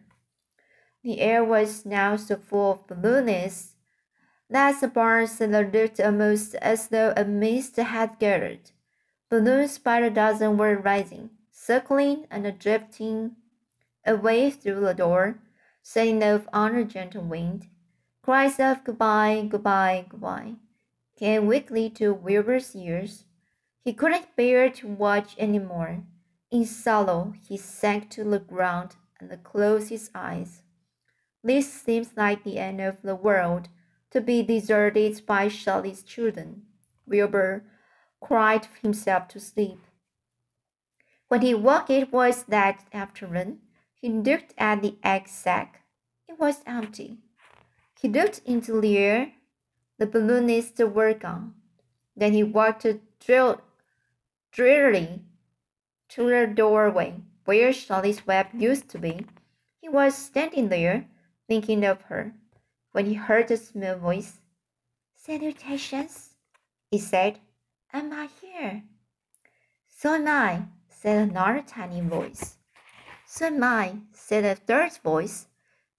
The 1.02 1.20
air 1.20 1.44
was 1.44 1.84
now 1.84 2.16
so 2.16 2.36
full 2.36 2.72
of 2.72 2.86
balloonists 2.86 3.74
that 4.48 4.80
the 4.80 4.88
barn 4.88 5.28
looked 5.40 6.00
almost 6.00 6.54
as 6.56 6.88
though 6.88 7.12
a 7.16 7.24
mist 7.24 7.76
had 7.76 8.18
gathered. 8.18 8.70
Balloons 9.28 9.78
by 9.78 10.00
the 10.00 10.10
dozen 10.10 10.56
were 10.56 10.76
rising, 10.76 11.30
circling, 11.50 12.26
and 12.30 12.58
drifting 12.58 13.36
away 14.06 14.50
through 14.50 14.80
the 14.80 14.94
door, 14.94 15.38
setting 15.82 16.22
off 16.22 16.46
on 16.52 16.74
a 16.74 16.84
gentle 16.84 17.22
wind. 17.22 17.68
Cries 18.22 18.58
of 18.60 18.84
goodbye, 18.84 19.46
goodbye, 19.48 20.06
goodbye 20.08 20.54
came 21.20 21.46
weakly 21.46 21.90
to 21.90 22.14
Wilbur's 22.14 22.74
ears. 22.74 23.24
He 23.84 23.92
couldn't 23.92 24.36
bear 24.36 24.68
to 24.70 24.88
watch 24.88 25.34
any 25.38 25.58
more. 25.58 26.04
In 26.50 26.66
sorrow, 26.66 27.32
he 27.48 27.56
sank 27.56 28.10
to 28.10 28.24
the 28.24 28.38
ground 28.38 28.96
and 29.18 29.42
closed 29.42 29.88
his 29.88 30.10
eyes. 30.14 30.62
This 31.42 31.72
seems 31.72 32.10
like 32.16 32.44
the 32.44 32.58
end 32.58 32.80
of 32.80 33.00
the 33.02 33.14
world, 33.14 33.68
to 34.10 34.20
be 34.20 34.42
deserted 34.42 35.24
by 35.24 35.48
Charlie's 35.48 36.02
children. 36.02 36.62
Wilbur 37.06 37.64
cried 38.20 38.66
himself 38.82 39.28
to 39.28 39.40
sleep. 39.40 39.78
When 41.28 41.42
he 41.42 41.54
woke 41.54 41.88
it 41.90 42.12
was 42.12 42.42
that 42.44 42.84
afternoon, 42.92 43.60
he 43.94 44.08
looked 44.08 44.52
at 44.58 44.82
the 44.82 44.96
egg 45.02 45.28
sack. 45.28 45.82
It 46.28 46.38
was 46.38 46.62
empty. 46.66 47.18
He 48.00 48.08
looked 48.08 48.40
into 48.44 48.80
the 48.80 48.98
air. 48.98 49.32
The 49.98 50.06
balloonists 50.06 50.80
were 50.80 51.14
gone. 51.14 51.54
Then 52.16 52.32
he 52.32 52.42
walked 52.42 52.82
to 52.82 53.00
drill, 53.24 53.60
drearily 54.52 55.22
to 56.10 56.28
the 56.28 56.46
doorway 56.46 57.14
where 57.44 57.72
Charlie's 57.72 58.26
web 58.26 58.48
used 58.54 58.88
to 58.90 58.98
be. 58.98 59.26
He 59.80 59.88
was 59.88 60.14
standing 60.14 60.68
there, 60.68 61.06
thinking 61.48 61.84
of 61.84 62.02
her, 62.02 62.32
when 62.92 63.06
he 63.06 63.14
heard 63.14 63.50
a 63.50 63.56
small 63.56 63.96
voice. 63.96 64.40
Salutations, 65.16 66.34
he 66.90 66.98
said. 66.98 67.38
Am 67.92 68.12
I 68.12 68.28
here? 68.40 68.84
So 69.88 70.14
am 70.14 70.28
I, 70.28 70.62
said 70.88 71.28
another 71.28 71.62
tiny 71.66 72.00
voice. 72.00 72.54
So 73.26 73.46
am 73.46 73.64
I, 73.64 73.96
said 74.12 74.44
a 74.44 74.54
third 74.54 74.96
voice. 75.02 75.46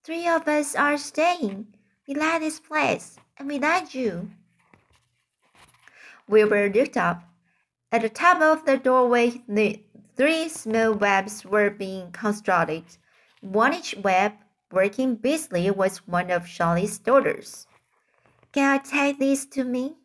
Three 0.03 0.27
of 0.27 0.47
us 0.47 0.75
are 0.75 0.97
staying. 0.97 1.67
We 2.07 2.15
like 2.15 2.41
this 2.41 2.59
place, 2.59 3.17
and 3.37 3.47
we 3.47 3.59
like 3.59 3.93
you. 3.93 4.31
Wilbur 6.27 6.69
looked 6.69 6.97
up. 6.97 7.23
At 7.93 8.03
the 8.03 8.09
top 8.09 8.41
of 8.41 8.65
the 8.65 8.77
doorway, 8.77 9.41
the 9.49 9.83
three 10.15 10.47
small 10.47 10.93
webs 10.93 11.43
were 11.43 11.69
being 11.69 12.11
constructed. 12.13 12.85
One 13.41 13.73
each 13.73 13.95
web, 13.97 14.33
working 14.71 15.15
busily, 15.15 15.69
was 15.71 16.07
one 16.07 16.31
of 16.31 16.47
Charlie's 16.47 16.97
daughters. 16.99 17.67
Can 18.53 18.71
I 18.71 18.77
take 18.77 19.19
this 19.19 19.45
to 19.47 19.65
me? 19.65 19.97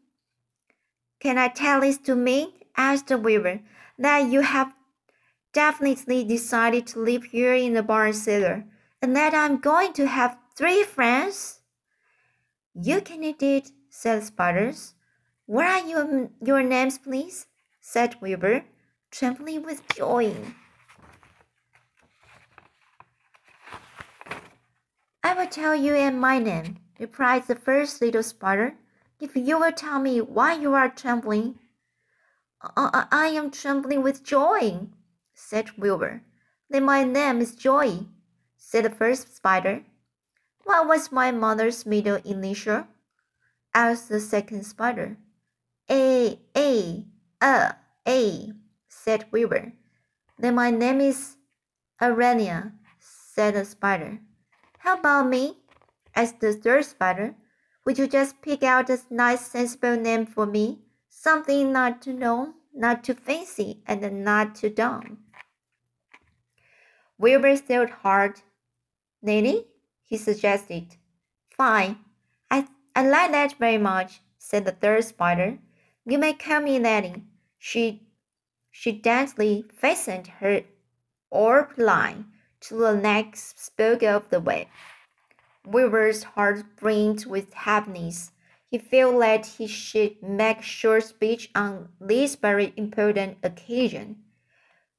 Can 1.21 1.39
I 1.39 1.49
tell 1.49 1.81
this 1.81 1.99
to 1.99 2.17
me? 2.17 2.55
asked 2.77 3.07
the 3.07 3.19
weaver. 3.19 3.61
That 3.99 4.31
you 4.31 4.41
have 4.41 4.75
definitely 5.53 6.25
decided 6.25 6.87
to 6.89 6.99
live 6.99 7.25
here 7.25 7.55
in 7.55 7.75
the 7.75 7.83
barn 7.83 8.13
cellar, 8.13 8.65
and 9.01 9.15
that 9.15 9.33
I'm 9.33 9.59
going 9.59 9.93
to 9.95 10.09
have 10.09 10.37
three 10.57 10.83
friends? 10.83 11.61
You 12.75 13.01
can 13.01 13.23
indeed, 13.23 13.71
said 13.89 14.25
Spiders. 14.25 14.95
What 15.47 15.67
are 15.67 15.87
your, 15.87 16.31
your 16.43 16.63
names, 16.63 16.99
please? 16.99 17.47
Said 17.89 18.21
Weaver, 18.21 18.65
trembling 19.13 19.63
with 19.63 19.87
joy. 19.95 20.35
I 25.23 25.35
will 25.35 25.47
tell 25.47 25.73
you 25.73 25.95
in 25.95 26.19
my 26.19 26.41
name, 26.41 26.79
replied 26.99 27.47
the 27.47 27.55
first 27.55 28.03
little 28.03 28.25
spider, 28.25 28.75
if 29.21 29.37
you 29.37 29.61
will 29.61 29.71
tell 29.71 30.01
me 30.01 30.21
why 30.21 30.55
you 30.55 30.75
are 30.75 30.89
trembling. 30.89 31.61
I, 32.61 33.07
I 33.13 33.27
am 33.29 33.53
trembling 33.53 34.03
with 34.03 34.25
joy, 34.25 34.89
said 35.33 35.79
Wilbur. 35.79 36.23
Then 36.69 36.85
my 36.85 37.05
name 37.05 37.41
is 37.41 37.55
Joy, 37.55 38.01
said 38.57 38.85
the 38.85 38.91
first 38.91 39.37
spider. 39.37 39.85
What 40.65 40.89
was 40.89 41.13
my 41.13 41.31
mother's 41.31 41.87
middle 41.87 42.19
initial? 42.25 42.89
asked 43.73 44.09
the 44.09 44.19
second 44.19 44.65
spider. 44.65 45.19
A, 45.89 46.41
A, 46.57 47.07
A, 47.43 47.75
A, 48.09 48.53
said 48.89 49.27
Weaver. 49.31 49.73
Then 50.39 50.55
my 50.55 50.71
name 50.71 51.01
is 51.01 51.37
Aranea, 52.01 52.73
said 52.99 53.55
the 53.55 53.65
spider. 53.65 54.21
How 54.79 54.99
about 54.99 55.29
me? 55.29 55.59
asked 56.15 56.41
the 56.41 56.53
third 56.53 56.85
spider. 56.85 57.35
Would 57.85 57.99
you 57.99 58.07
just 58.07 58.41
pick 58.43 58.63
out 58.63 58.91
a 58.91 58.99
nice, 59.11 59.47
sensible 59.47 59.97
name 59.97 60.27
for 60.27 60.47
me? 60.47 60.81
Something 61.09 61.73
not 61.73 62.03
too 62.03 62.17
long, 62.17 62.55
not 62.75 63.05
too 63.05 63.15
fancy, 63.15 63.83
and 63.87 64.25
not 64.25 64.55
too 64.55 64.71
dumb. 64.71 65.19
Weaver 67.19 67.57
thought 67.57 67.91
hard. 67.91 68.41
Nanny, 69.23 69.67
he 70.05 70.17
suggested. 70.17 70.97
Fine. 71.57 71.99
I, 72.51 72.67
I 72.95 73.07
like 73.07 73.33
that 73.33 73.59
very 73.59 73.79
much, 73.79 74.21
said 74.39 74.65
the 74.65 74.73
third 74.73 75.05
spider. 75.05 75.59
You 76.09 76.19
may 76.19 76.35
call 76.35 76.61
me 76.61 76.79
Nanny. 76.79 77.25
She, 77.59 78.07
she 78.71 78.93
daintily 78.93 79.65
fastened 79.77 80.29
her 80.39 80.63
orb 81.33 81.77
line 81.77 82.27
to 82.61 82.77
the 82.77 82.95
next 82.95 83.59
spoke 83.59 84.05
of 84.05 84.31
the 84.31 84.39
web. 84.39 84.69
Weaver's 85.65 86.23
heart 86.23 86.77
brimmed 86.77 87.27
with 87.27 87.53
happiness. 87.53 88.31
He 88.71 88.79
felt 88.79 89.19
that 89.19 89.47
he 89.47 89.67
should 89.67 90.23
make 90.23 90.63
short 90.63 91.03
speech 91.03 91.51
on 91.57 91.89
this 92.01 92.37
very 92.37 92.73
important 92.77 93.39
occasion. 93.43 94.23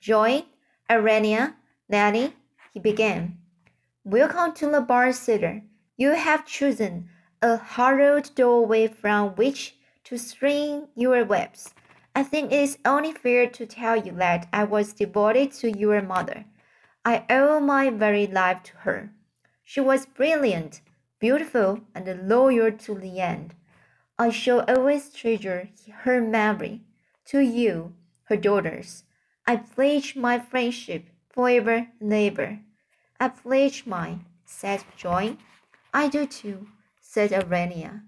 Joy, 0.01 0.43
Aranea, 0.89 1.53
Nanny, 1.87 2.33
he 2.73 2.81
began. 2.81 3.37
Welcome 4.03 4.53
to 4.55 4.69
the 4.69 4.81
barn 4.81 5.13
cellar. 5.13 5.61
You 5.95 6.15
have 6.15 6.45
chosen 6.45 7.07
a 7.41 7.55
hollowed 7.55 8.35
doorway 8.35 8.87
from 8.87 9.35
which 9.35 9.76
to 10.07 10.17
string 10.17 10.87
your 10.95 11.25
webs. 11.25 11.73
I 12.15 12.23
think 12.23 12.53
it 12.53 12.61
is 12.61 12.77
only 12.85 13.11
fair 13.11 13.49
to 13.49 13.65
tell 13.65 13.97
you 13.97 14.13
that 14.13 14.47
I 14.53 14.63
was 14.63 14.93
devoted 14.93 15.51
to 15.59 15.77
your 15.77 16.01
mother. 16.01 16.45
I 17.03 17.25
owe 17.29 17.59
my 17.59 17.89
very 17.89 18.25
life 18.25 18.63
to 18.63 18.77
her. 18.77 19.11
She 19.65 19.81
was 19.81 20.05
brilliant, 20.05 20.79
beautiful, 21.19 21.81
and 21.93 22.29
loyal 22.29 22.71
to 22.71 22.95
the 22.95 23.19
end. 23.19 23.53
I 24.17 24.29
shall 24.29 24.63
always 24.69 25.09
treasure 25.09 25.67
her 26.03 26.21
memory. 26.21 26.83
To 27.25 27.41
you, 27.41 27.93
her 28.29 28.37
daughters, 28.37 29.03
I 29.45 29.57
pledge 29.57 30.15
my 30.15 30.39
friendship 30.39 31.03
forever 31.29 31.89
and 31.99 32.13
ever. 32.13 32.59
I 33.19 33.27
pledge 33.27 33.85
mine, 33.85 34.25
said 34.45 34.85
Joy. 34.95 35.35
I 35.93 36.07
do 36.07 36.25
too, 36.25 36.67
said 37.01 37.31
Aranea. 37.31 38.03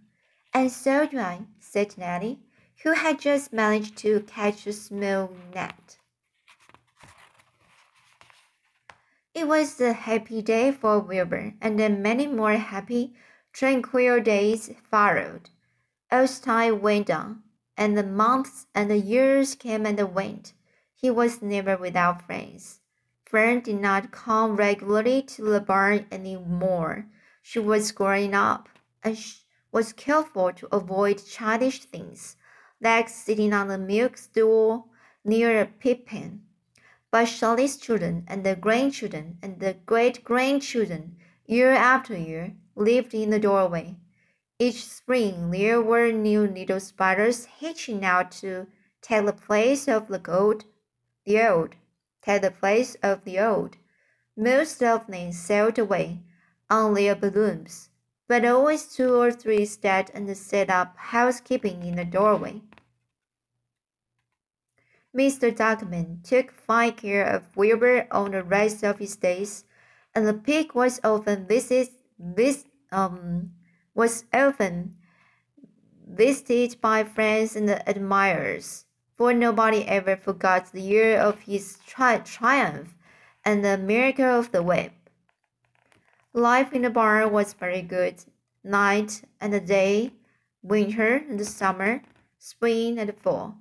And 0.54 0.72
so 0.72 1.06
do 1.06 1.20
I, 1.20 1.42
said 1.72 1.96
Nellie, 2.00 2.40
who 2.82 2.94
had 2.94 3.20
just 3.20 3.54
managed 3.54 3.96
to 3.98 4.22
catch 4.22 4.66
a 4.66 4.74
small 4.74 5.32
gnat. 5.54 5.98
It 9.36 9.48
was 9.48 9.80
a 9.80 9.94
happy 9.94 10.42
day 10.42 10.72
for 10.72 11.00
Wilbur, 11.00 11.54
and 11.62 11.80
then 11.80 12.02
many 12.02 12.26
more 12.26 12.56
happy, 12.56 13.14
tranquil 13.54 14.20
days 14.20 14.72
followed. 14.90 15.52
As 16.10 16.40
time 16.40 16.82
went 16.82 17.12
on, 17.12 17.44
and 17.78 17.96
the 17.96 18.04
months 18.04 18.66
and 18.74 18.90
the 18.90 18.98
years 18.98 19.54
came 19.54 19.86
and 19.86 20.00
went, 20.16 20.54
he 20.96 21.12
was 21.12 21.44
never 21.44 21.78
without 21.78 22.26
friends. 22.26 22.80
Fern 23.28 23.60
did 23.60 23.80
not 23.80 24.12
come 24.12 24.56
regularly 24.56 25.22
to 25.22 25.44
the 25.44 25.62
barn 25.62 26.08
any 26.12 26.36
more. 26.36 27.06
She 27.44 27.60
was 27.60 27.92
growing 27.92 28.34
up 28.34 28.70
and 29.04 29.16
was 29.72 29.94
careful 29.94 30.52
to 30.54 30.68
avoid 30.76 31.26
childish 31.26 31.86
things, 31.86 32.36
like 32.82 33.10
sitting 33.10 33.54
on 33.54 33.68
the 33.68 33.78
milk 33.78 34.18
stool 34.18 34.90
near 35.24 35.62
a 35.62 35.66
pig 35.66 36.06
pen. 36.06 36.42
But 37.12 37.26
Charlie's 37.26 37.78
children 37.78 38.24
and 38.28 38.46
the 38.46 38.56
grandchildren 38.56 39.38
and 39.42 39.60
the 39.60 39.76
great 39.86 40.24
grandchildren, 40.24 41.18
year 41.46 41.72
after 41.72 42.16
year, 42.18 42.56
lived 42.76 43.14
in 43.14 43.30
the 43.30 43.40
doorway. 43.40 43.98
Each 44.60 44.86
spring 44.86 45.52
there 45.52 45.82
were 45.82 46.12
new 46.12 46.48
little 46.48 46.80
spiders 46.80 47.46
hatching 47.46 48.06
out 48.06 48.32
to 48.44 48.68
take 49.02 49.26
the 49.26 49.34
place 49.34 49.88
of 49.88 50.08
the 50.08 50.22
old, 50.32 50.66
the 51.26 51.48
old 51.48 51.76
take 52.22 52.42
the 52.42 52.52
place 52.52 52.96
of 53.02 53.24
the 53.24 53.40
old. 53.40 53.78
Most 54.36 54.84
of 54.84 55.08
them 55.08 55.32
sailed 55.32 55.80
away 55.80 56.22
on 56.70 56.94
their 56.94 57.16
balloons, 57.16 57.89
but 58.30 58.46
always 58.46 58.86
two 58.86 59.16
or 59.16 59.32
three 59.32 59.66
stayed 59.66 60.12
and 60.14 60.38
set 60.38 60.70
up 60.70 60.96
housekeeping 60.96 61.82
in 61.84 61.96
the 61.96 62.06
doorway. 62.06 62.62
Mr. 65.18 65.52
Duckman 65.52 66.24
took 66.24 66.52
fine 66.52 66.92
care 66.92 67.26
of 67.26 67.58
Wilbur 67.58 68.08
on 68.12 68.32
the 68.32 68.44
rest 68.44 68.84
of 68.84 69.00
his 69.00 69.16
days, 69.16 69.66
and 70.14 70.28
the 70.28 70.36
pig 70.36 70.76
was 70.76 71.02
often 71.04 71.48
visited, 71.48 71.90
vis, 72.20 72.66
um, 72.92 73.52
was 73.96 74.26
often 74.32 74.96
visited 76.08 76.80
by 76.80 77.04
friends 77.04 77.56
and 77.56 77.68
admirers 77.88 78.86
for 79.18 79.34
nobody 79.34 79.84
ever 79.86 80.16
forgot 80.16 80.72
the 80.72 80.82
year 80.82 81.18
of 81.18 81.40
his 81.40 81.80
tri 81.88 82.20
triumph 82.20 82.94
and 83.44 83.66
the 83.66 83.78
miracle 83.80 84.40
of 84.40 84.52
the 84.52 84.62
web. 84.62 84.92
Life 86.34 86.74
in 86.74 86.84
the 86.84 86.92
barn 86.92 87.32
was 87.32 87.54
very 87.54 87.82
good, 87.82 88.24
night 88.64 89.24
and 89.42 89.66
day, 89.68 90.14
winter 90.62 91.16
and 91.28 91.44
summer, 91.46 92.04
spring 92.38 93.00
and 93.00 93.18
fall, 93.18 93.58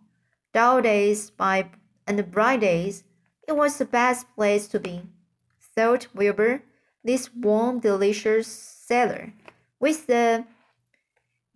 dull 0.53 0.83
days 0.83 1.31
by 1.31 1.71
and 2.07 2.31
bright 2.31 2.61
days. 2.61 3.05
It 3.47 3.57
was 3.57 3.79
the 3.79 3.87
best 3.87 4.27
place 4.35 4.69
to 4.69 4.79
be, 4.79 5.03
thought 5.75 6.09
Wilbur, 6.15 6.63
this 7.03 7.35
warm, 7.35 7.81
delicious 7.81 8.47
cellar, 8.47 9.33
with 9.81 10.07
the 10.07 10.45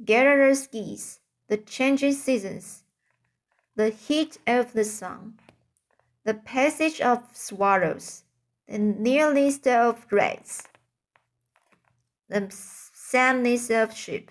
gatherers 0.03 0.67
geese, 0.67 1.21
the 1.49 1.59
changing 1.59 2.15
seasons, 2.15 2.85
the 3.77 3.91
heat 3.91 4.39
of 4.47 4.73
the 4.73 4.85
sun, 4.85 5.39
the 6.25 6.33
passage 6.33 7.03
of 7.03 7.23
swallows, 7.35 8.25
the 8.67 8.79
near 8.79 9.31
list 9.31 9.67
of 9.67 10.07
rats, 10.11 10.63
the 12.33 12.49
sameness 12.51 13.69
of 13.71 13.95
sheep, 13.95 14.31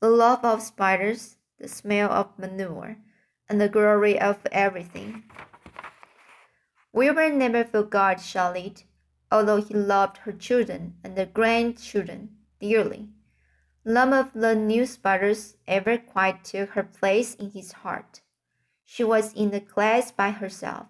the 0.00 0.10
love 0.10 0.44
of 0.44 0.62
spiders, 0.62 1.36
the 1.58 1.66
smell 1.66 2.10
of 2.10 2.38
manure, 2.38 2.98
and 3.48 3.60
the 3.60 3.68
glory 3.68 4.20
of 4.20 4.38
everything. 4.52 5.24
Wilbur 6.92 7.30
never 7.30 7.64
forgot 7.64 8.20
Charlotte, 8.20 8.84
although 9.32 9.62
he 9.62 9.74
loved 9.74 10.18
her 10.18 10.32
children 10.32 10.96
and 11.02 11.16
the 11.16 11.26
grandchildren 11.26 12.36
dearly. 12.60 13.08
None 13.84 14.12
of 14.12 14.32
the 14.34 14.54
new 14.54 14.84
spiders 14.84 15.56
ever 15.66 15.96
quite 15.96 16.44
took 16.44 16.70
her 16.70 16.82
place 16.82 17.34
in 17.34 17.52
his 17.52 17.72
heart. 17.72 18.20
She 18.84 19.04
was 19.04 19.32
in 19.32 19.50
the 19.50 19.60
class 19.60 20.12
by 20.12 20.30
herself. 20.30 20.86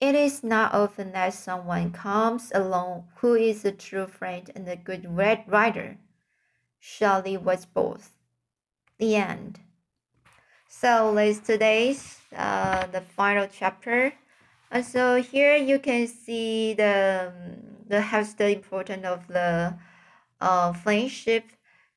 It 0.00 0.14
is 0.14 0.44
not 0.44 0.74
often 0.74 1.12
that 1.12 1.34
someone 1.34 1.90
comes 1.92 2.52
along 2.54 3.08
who 3.16 3.34
is 3.34 3.64
a 3.64 3.72
true 3.72 4.06
friend 4.06 4.50
and 4.54 4.68
a 4.68 4.76
good 4.76 5.06
writer. 5.16 5.98
Charlie 6.80 7.38
was 7.38 7.66
both. 7.66 8.12
The 8.98 9.16
end. 9.16 9.60
So 10.68 11.10
let's 11.10 11.40
today's 11.40 12.18
uh, 12.36 12.86
the 12.88 13.00
final 13.00 13.48
chapter. 13.50 14.12
And 14.70 14.84
so 14.84 15.22
here 15.22 15.56
you 15.56 15.78
can 15.78 16.06
see 16.06 16.74
the 16.74 17.32
the 17.88 18.00
has 18.00 18.34
the 18.34 18.50
importance 18.50 19.06
of 19.06 19.26
the 19.28 19.78
uh, 20.40 20.72
friendship 20.72 21.44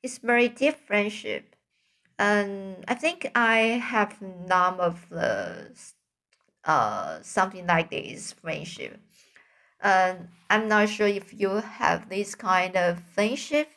is 0.04 0.20
very 0.20 0.48
deep 0.48 0.76
friendship. 0.88 1.56
And 2.18 2.86
I 2.88 2.96
think 2.96 3.32
I 3.36 3.82
have 3.82 4.22
none 4.22 4.80
of 4.80 5.10
the 5.10 5.72
uh 6.66 7.22
something 7.22 7.66
like 7.68 7.90
this 7.92 8.34
friendship. 8.34 9.00
And 9.82 10.30
I'm 10.50 10.68
not 10.68 10.90
sure 10.90 11.08
if 11.08 11.34
you 11.34 11.50
have 11.58 12.10
this 12.10 12.36
kind 12.36 12.76
of 12.78 13.00
friendship. 13.04 13.70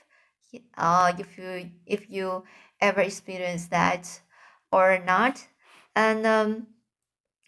Uh, 0.77 1.13
if 1.19 1.39
you 1.39 1.71
if 1.87 2.11
you 2.11 2.45
ever 2.81 3.01
experience 3.01 3.67
that 3.69 4.21
or 4.71 4.99
not, 5.05 5.47
and 5.97 6.27
um, 6.27 6.67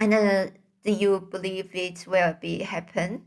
and 0.00 0.14
uh, 0.14 0.46
do 0.84 0.92
you 0.92 1.20
believe 1.20 1.74
it 1.74 2.06
will 2.06 2.34
be 2.40 2.62
happen? 2.62 3.24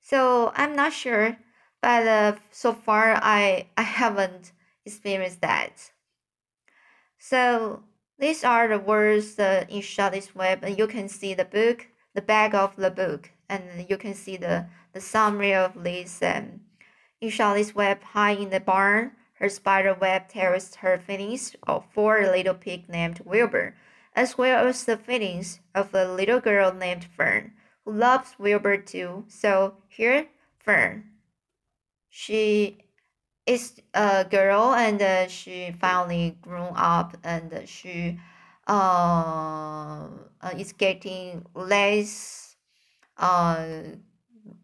So 0.00 0.52
I'm 0.56 0.76
not 0.76 0.92
sure, 0.92 1.38
but 1.82 2.06
uh, 2.06 2.36
so 2.50 2.72
far 2.74 3.18
I 3.22 3.68
I 3.76 3.82
haven't 3.82 4.52
experienced 4.86 5.40
that. 5.42 5.92
So 7.18 7.84
these 8.18 8.44
are 8.44 8.68
the 8.68 8.78
words 8.78 9.38
uh, 9.38 9.64
in 9.68 9.82
Charlotte's 9.82 10.34
Web, 10.34 10.62
and 10.62 10.78
you 10.78 10.86
can 10.86 11.08
see 11.08 11.34
the 11.34 11.44
book, 11.44 11.86
the 12.14 12.22
back 12.22 12.54
of 12.54 12.76
the 12.76 12.90
book, 12.90 13.30
and 13.48 13.86
you 13.88 13.96
can 13.96 14.14
see 14.14 14.36
the, 14.36 14.66
the 14.92 15.00
summary 15.00 15.54
of 15.54 15.82
this. 15.82 16.22
Um, 16.22 16.60
in 17.20 17.30
Web, 17.74 18.02
high 18.02 18.32
in 18.32 18.50
the 18.50 18.60
barn, 18.60 19.12
her 19.34 19.48
spider 19.48 19.94
web 19.94 20.28
tells 20.28 20.74
her 20.76 20.98
feelings 20.98 21.54
for 21.90 22.20
a 22.20 22.30
little 22.30 22.54
pig 22.54 22.88
named 22.88 23.20
Wilbur, 23.24 23.76
as 24.14 24.36
well 24.36 24.66
as 24.66 24.84
the 24.84 24.96
feelings 24.96 25.60
of 25.74 25.94
a 25.94 26.04
little 26.04 26.40
girl 26.40 26.72
named 26.72 27.04
Fern, 27.04 27.52
who 27.84 27.92
loves 27.92 28.34
Wilbur 28.38 28.78
too. 28.78 29.24
So 29.28 29.74
here, 29.88 30.26
Fern. 30.58 31.04
She 32.08 32.87
is 33.48 33.80
a 33.94 34.24
girl 34.24 34.74
and 34.74 35.00
uh, 35.02 35.28
she 35.28 35.72
finally 35.72 36.36
grown 36.42 36.72
up 36.76 37.16
and 37.24 37.62
she 37.66 38.20
uh, 38.68 40.08
uh, 40.42 40.52
is 40.56 40.72
getting 40.72 41.44
less 41.54 42.56
uh, 43.16 43.66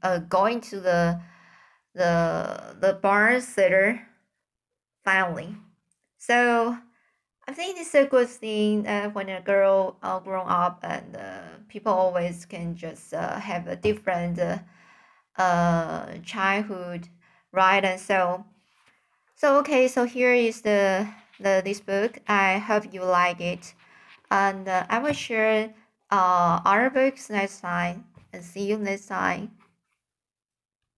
uh, 0.03 0.19
going 0.19 0.61
to 0.61 0.81
the 0.81 1.21
the 1.95 2.77
the 2.81 2.95
barn 2.95 3.41
sitter 3.41 4.07
finally. 5.05 5.57
So 6.19 6.79
I 7.49 7.53
think 7.53 7.79
it's 7.79 7.95
a 7.95 8.07
good 8.07 8.29
thing 8.29 8.87
uh, 8.87 9.11
when 9.11 9.29
a 9.29 9.41
girl 9.41 9.99
uh, 10.03 10.21
grown 10.21 10.49
up 10.49 10.81
and 10.83 11.17
uh, 11.17 11.43
people 11.69 11.93
always 11.93 12.47
can 12.47 12.77
just 12.77 13.15
uh, 13.15 13.39
have 13.41 13.67
a 13.69 13.77
different 13.77 14.39
uh, 14.39 14.59
uh, 15.37 16.19
childhood 16.25 17.09
right? 17.53 17.85
And 17.85 18.01
so 18.01 18.45
so 19.37 19.59
okay, 19.59 19.89
so 19.89 20.05
here 20.05 20.35
is 20.35 20.63
the, 20.63 21.09
the 21.41 21.63
this 21.65 21.81
book. 21.81 22.19
I 22.29 22.59
hope 22.59 22.93
you 22.93 23.05
like 23.05 23.41
it. 23.41 23.75
And 24.31 24.69
uh, 24.69 24.87
I 24.89 24.99
will 24.99 25.13
share 25.13 25.75
uh, 26.11 26.61
other 26.65 26.91
books 26.91 27.31
next 27.31 27.61
time. 27.61 28.05
And 28.33 28.45
see 28.45 28.67
you 28.67 28.79
next 28.79 29.07
time. 29.07 29.53